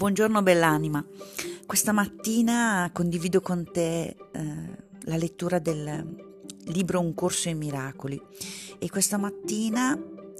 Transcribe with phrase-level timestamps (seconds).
[0.00, 1.04] Buongiorno bell'anima.
[1.66, 4.16] Questa mattina condivido con te eh,
[5.02, 6.22] la lettura del
[6.68, 8.18] libro Un corso ai miracoli
[8.78, 9.94] e questa mattina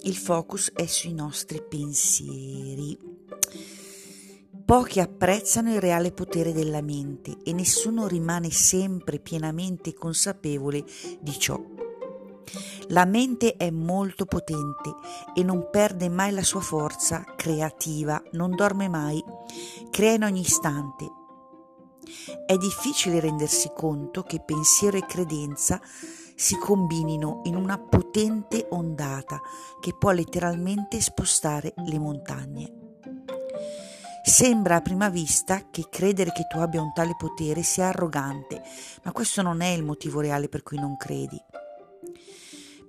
[0.04, 2.96] il focus è sui nostri pensieri.
[4.64, 10.82] Pochi apprezzano il reale potere della mente e nessuno rimane sempre pienamente consapevole
[11.20, 11.79] di ciò
[12.88, 14.94] la mente è molto potente
[15.34, 19.22] e non perde mai la sua forza creativa, non dorme mai,
[19.90, 21.18] crea in ogni istante.
[22.46, 25.80] È difficile rendersi conto che pensiero e credenza
[26.34, 29.40] si combinino in una potente ondata
[29.80, 32.72] che può letteralmente spostare le montagne.
[34.22, 38.62] Sembra a prima vista che credere che tu abbia un tale potere sia arrogante,
[39.02, 41.38] ma questo non è il motivo reale per cui non credi.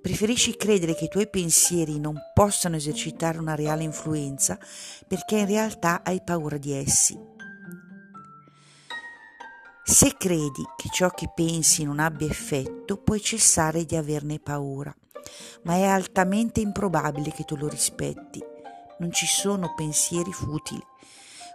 [0.02, 4.58] Preferisci credere che i tuoi pensieri non possano esercitare una reale influenza
[5.06, 7.16] perché in realtà hai paura di essi.
[9.84, 14.92] Se credi che ciò che pensi non abbia effetto, puoi cessare di averne paura,
[15.62, 18.42] ma è altamente improbabile che tu lo rispetti.
[18.98, 20.82] Non ci sono pensieri futili.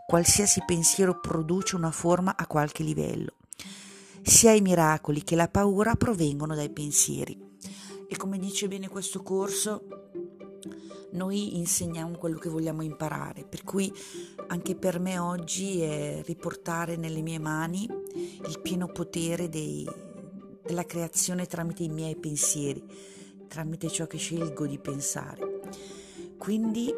[0.05, 3.33] Qualsiasi pensiero produce una forma a qualche livello.
[4.21, 7.47] Sia i miracoli che la paura provengono dai pensieri
[8.07, 9.87] e come dice bene questo corso,
[11.11, 13.91] noi insegniamo quello che vogliamo imparare, per cui
[14.47, 19.87] anche per me oggi è riportare nelle mie mani il pieno potere dei,
[20.63, 22.83] della creazione tramite i miei pensieri,
[23.47, 25.61] tramite ciò che scelgo di pensare.
[26.37, 26.93] Quindi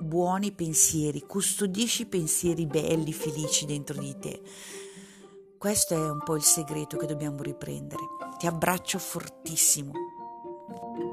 [0.00, 4.40] buoni pensieri, custodisci pensieri belli, felici dentro di te.
[5.56, 8.02] Questo è un po' il segreto che dobbiamo riprendere.
[8.38, 10.07] Ti abbraccio fortissimo.
[10.80, 11.07] Thank you.